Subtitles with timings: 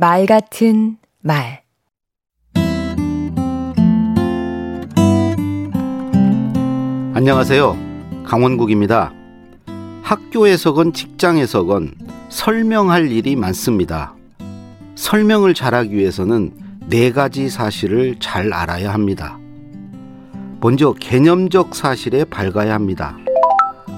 [0.00, 1.60] 말 같은 말
[7.12, 7.76] 안녕하세요.
[8.24, 9.12] 강원국입니다.
[10.00, 11.96] 학교에서건 직장에서건
[12.30, 14.14] 설명할 일이 많습니다.
[14.94, 16.52] 설명을 잘하기 위해서는
[16.88, 19.38] 네 가지 사실을 잘 알아야 합니다.
[20.62, 23.18] 먼저 개념적 사실에 밝아야 합니다.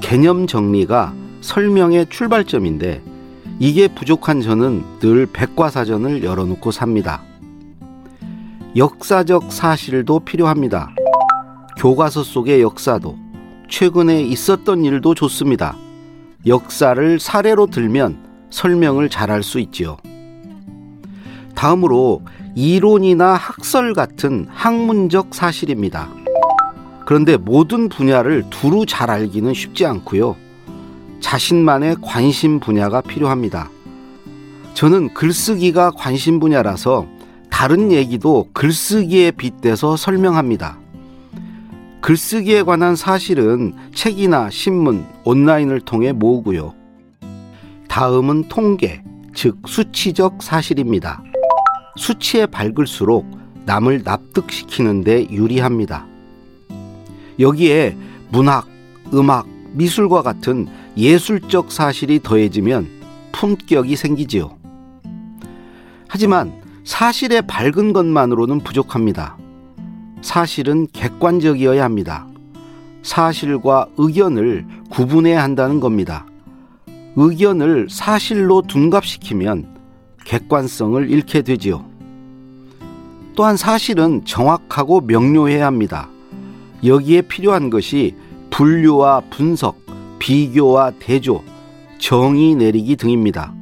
[0.01, 3.12] 개념 정리가 설명의 출발점인데
[3.63, 7.23] 이게 부족한 저는 늘 백과사전을 열어놓고 삽니다.
[8.75, 10.93] 역사적 사실도 필요합니다.
[11.79, 13.17] 교과서 속의 역사도
[13.69, 15.77] 최근에 있었던 일도 좋습니다.
[16.45, 19.97] 역사를 사례로 들면 설명을 잘할 수 있지요.
[21.55, 22.23] 다음으로
[22.57, 26.09] 이론이나 학설 같은 학문적 사실입니다.
[27.07, 30.35] 그런데 모든 분야를 두루 잘 알기는 쉽지 않고요.
[31.23, 33.71] 자신만의 관심 분야가 필요합니다.
[34.75, 37.07] 저는 글쓰기가 관심 분야라서
[37.49, 40.79] 다른 얘기도 글쓰기에 빗대서 설명합니다.
[42.03, 46.75] 글쓰기에 관한 사실은 책이나 신문, 온라인을 통해 모으고요.
[47.89, 49.03] 다음은 통계,
[49.35, 51.23] 즉 수치적 사실입니다.
[51.97, 53.27] 수치에 밝을수록
[53.65, 56.07] 남을 납득시키는데 유리합니다.
[57.39, 57.97] 여기에
[58.31, 58.67] 문학,
[59.15, 62.89] 음악, 미술과 같은 예술적 사실이 더해지면
[63.33, 64.57] 품격이 생기지요.
[66.09, 66.53] 하지만
[66.85, 69.39] 사실에 밝은 것만으로는 부족합니다.
[70.21, 72.27] 사실은 객관적이어야 합니다.
[73.03, 76.27] 사실과 의견을 구분해야 한다는 겁니다.
[77.17, 79.77] 의견을 사실로 둔갑시키면
[80.25, 81.85] 객관성을 잃게 되지요.
[83.35, 86.09] 또한 사실은 정확하고 명료해야 합니다.
[86.85, 88.15] 여기에 필요한 것이
[88.53, 89.79] 분류와 분석,
[90.19, 91.43] 비교와 대조,
[91.99, 93.55] 정의 내리기 등입니다.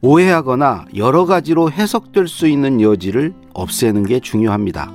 [0.00, 4.92] 오해하거나 여러 가지로 해석될 수 있는 여지를 없애는 게 중요합니다.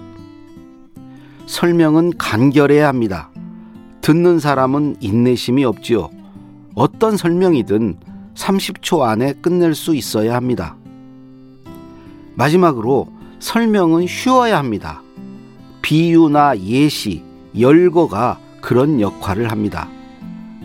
[1.46, 3.32] 설명은 간결해야 합니다.
[4.00, 6.10] 듣는 사람은 인내심이 없지요.
[6.74, 7.98] 어떤 설명이든
[8.34, 10.78] 30초 안에 끝낼 수 있어야 합니다.
[12.36, 13.10] 마지막으로
[13.40, 15.02] 설명은 쉬워야 합니다.
[15.82, 17.24] 비유나 예시,
[17.60, 19.88] 열거가 그런 역할을 합니다.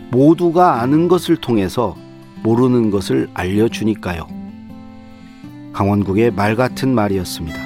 [0.09, 1.95] 모두가 아는 것을 통해서
[2.41, 4.25] 모르는 것을 알려주니까요.
[5.71, 7.59] 강원국의 말 같은 말이었습니다.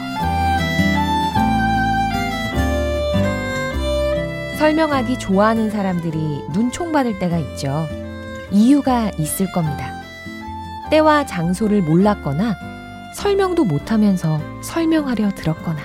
[4.60, 7.88] 설명하기 좋아하는 사람들이 눈총받을 때가 있죠.
[8.52, 9.90] 이유가 있을 겁니다.
[10.92, 12.58] 때와 장소를 몰랐거나
[13.16, 15.80] 설명도 못하면서 설명하려 들었거나